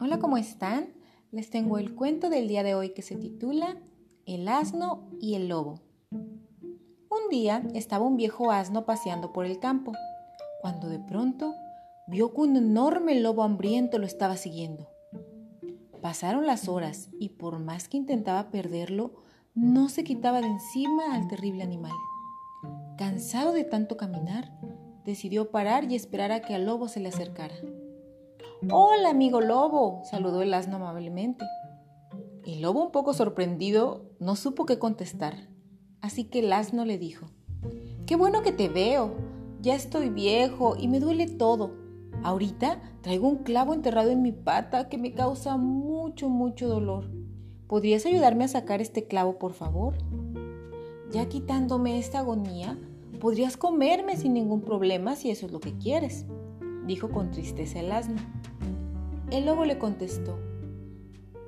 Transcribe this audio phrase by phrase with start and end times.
[0.00, 0.90] Hola, ¿cómo están?
[1.32, 3.78] Les tengo el cuento del día de hoy que se titula
[4.26, 5.80] El asno y el lobo.
[6.12, 9.90] Un día estaba un viejo asno paseando por el campo,
[10.60, 11.52] cuando de pronto
[12.06, 14.88] vio que un enorme lobo hambriento lo estaba siguiendo.
[16.00, 19.14] Pasaron las horas y por más que intentaba perderlo,
[19.56, 21.96] no se quitaba de encima al terrible animal.
[22.96, 24.60] Cansado de tanto caminar,
[25.04, 27.56] decidió parar y esperar a que al lobo se le acercara.
[28.66, 31.44] Hola, amigo lobo, saludó el asno amablemente.
[32.44, 35.48] El lobo, un poco sorprendido, no supo qué contestar,
[36.00, 37.30] así que el asno le dijo,
[38.04, 39.14] Qué bueno que te veo,
[39.60, 41.70] ya estoy viejo y me duele todo.
[42.24, 47.08] Ahorita traigo un clavo enterrado en mi pata que me causa mucho, mucho dolor.
[47.68, 49.94] ¿Podrías ayudarme a sacar este clavo, por favor?
[51.12, 52.76] Ya quitándome esta agonía,
[53.20, 56.26] podrías comerme sin ningún problema si eso es lo que quieres,
[56.88, 58.20] dijo con tristeza el asno.
[59.30, 60.40] El lobo le contestó,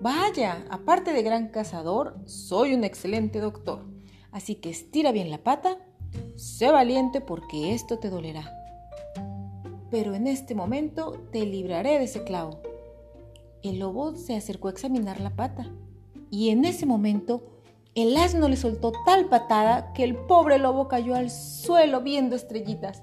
[0.03, 3.85] Vaya, aparte de gran cazador, soy un excelente doctor,
[4.31, 5.79] así que estira bien la pata,
[6.37, 8.53] sé valiente porque esto te dolerá.
[9.91, 12.61] Pero en este momento te libraré de ese clavo.
[13.63, 15.71] El lobo se acercó a examinar la pata
[16.31, 17.60] y en ese momento
[17.95, 23.03] el asno le soltó tal patada que el pobre lobo cayó al suelo viendo estrellitas,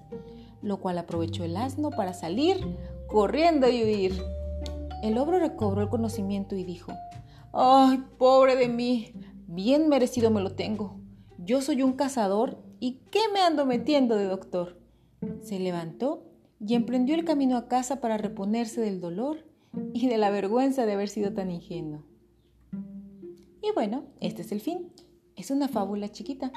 [0.62, 2.58] lo cual aprovechó el asno para salir
[3.08, 4.22] corriendo y huir.
[5.04, 6.94] El lobo recobró el conocimiento y dijo,
[7.54, 9.14] ¡Ay, pobre de mí!
[9.48, 11.00] Bien merecido me lo tengo.
[11.38, 14.80] Yo soy un cazador y ¿qué me ando metiendo de doctor?
[15.42, 16.24] Se levantó
[16.60, 19.46] y emprendió el camino a casa para reponerse del dolor
[19.94, 22.04] y de la vergüenza de haber sido tan ingenuo.
[23.62, 24.92] Y bueno, este es el fin.
[25.36, 26.52] Es una fábula chiquita,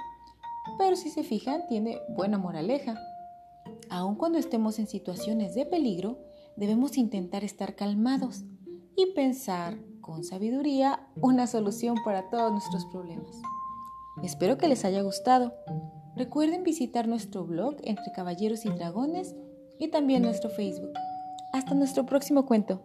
[0.79, 2.99] pero si se fijan tiene buena moraleja.
[3.89, 6.19] Aun cuando estemos en situaciones de peligro,
[6.57, 8.45] debemos intentar estar calmados
[8.97, 13.41] y pensar con sabiduría una solución para todos nuestros problemas.
[14.23, 15.55] Espero que les haya gustado.
[16.17, 19.35] Recuerden visitar nuestro blog Entre Caballeros y Dragones
[19.79, 20.93] y también nuestro Facebook.
[21.53, 22.83] Hasta nuestro próximo cuento.